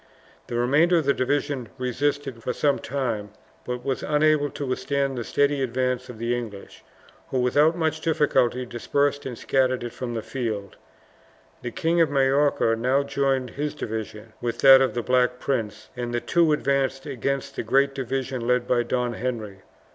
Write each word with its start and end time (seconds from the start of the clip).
The 0.47 0.55
remainder 0.55 0.97
of 0.97 1.05
the 1.05 1.13
division 1.13 1.69
resisted 1.77 2.41
for 2.41 2.53
some 2.53 2.79
time, 2.79 3.29
but 3.67 3.85
was 3.85 4.01
unable 4.01 4.49
to 4.49 4.65
withstand 4.65 5.15
the 5.15 5.23
steady 5.23 5.61
advance 5.61 6.09
of 6.09 6.17
the 6.17 6.35
English, 6.35 6.83
who 7.29 7.39
without 7.39 7.77
much 7.77 8.01
difficulty 8.01 8.65
dispersed 8.65 9.27
and 9.27 9.37
scattered 9.37 9.83
it 9.83 9.93
from 9.93 10.15
the 10.15 10.23
field. 10.23 10.75
The 11.61 11.69
King 11.69 12.01
of 12.01 12.09
Majorca 12.09 12.75
now 12.75 13.03
joined 13.03 13.51
his 13.51 13.75
division 13.75 14.33
with 14.41 14.57
that 14.61 14.81
of 14.81 14.95
the 14.95 15.03
Black 15.03 15.37
Prince, 15.39 15.89
and 15.95 16.11
the 16.11 16.19
two 16.19 16.51
advanced 16.51 17.05
against 17.05 17.55
the 17.55 17.61
great 17.61 17.93
division 17.93 18.47
led 18.47 18.67
by 18.67 18.81
Don 18.81 19.13
Henry. 19.13 19.59